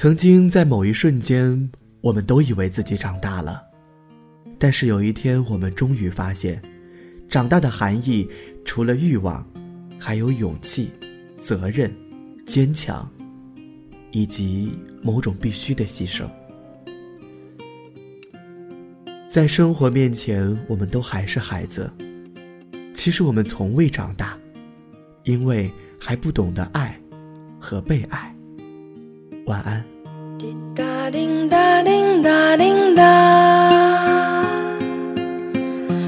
[0.00, 3.62] 曾经在某一瞬间，我们都以为自己长大了，
[4.58, 6.58] 但是有一天，我们终于发现，
[7.28, 8.26] 长大的含义
[8.64, 9.46] 除了欲望，
[9.98, 10.90] 还有勇气、
[11.36, 11.94] 责任、
[12.46, 13.06] 坚强，
[14.10, 14.72] 以及
[15.02, 16.26] 某种必须的牺牲。
[19.28, 21.92] 在生活面前，我们都还是孩子。
[22.94, 24.34] 其实我们从未长大，
[25.24, 25.70] 因为
[26.00, 26.98] 还不懂得爱
[27.60, 28.34] 和被爱。
[29.44, 29.89] 晚安。
[30.40, 34.42] 滴答叮答叮答叮答，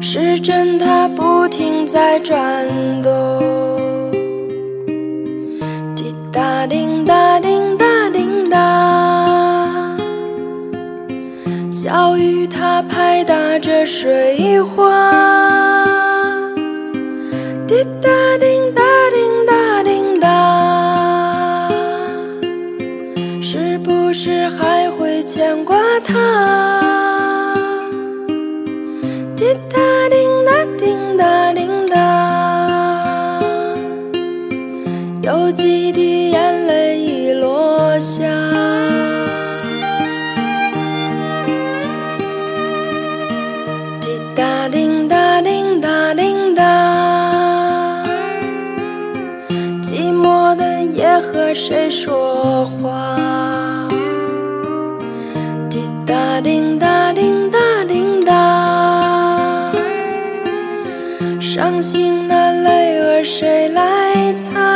[0.00, 2.66] 时针它不停在转
[3.04, 3.12] 动。
[5.94, 9.96] 滴答叮答叮答叮答，
[11.70, 15.86] 小雨它拍打着水花。
[17.68, 18.35] 滴答
[35.26, 38.22] 有几滴眼泪已落下。
[44.00, 48.04] 滴答叮答叮答叮答，
[49.82, 53.16] 寂寞的夜和谁说话？
[55.68, 59.72] 滴答叮答叮答叮答，
[61.40, 64.75] 伤心的泪儿谁来擦？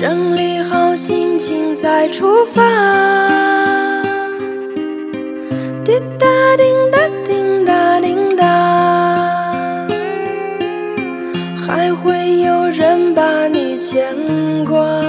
[0.00, 2.62] 整理好心情再出发。
[5.84, 8.44] 滴答叮答叮答叮答，
[11.56, 14.14] 还会有人把你牵
[14.64, 15.07] 挂。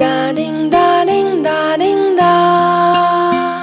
[0.00, 3.62] 滴答叮答叮答叮答，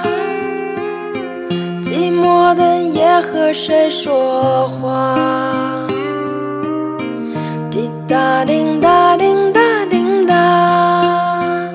[1.82, 5.16] 寂寞的夜和谁说话？
[7.72, 9.60] 滴答叮答叮答
[9.90, 11.72] 叮答，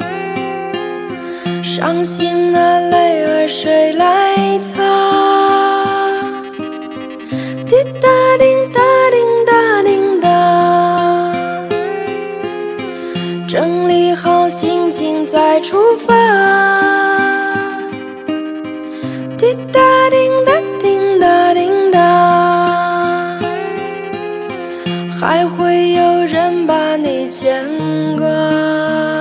[1.62, 5.33] 伤心的泪儿谁来擦？
[25.26, 27.66] 还会有人把你牵
[28.18, 29.12] 挂。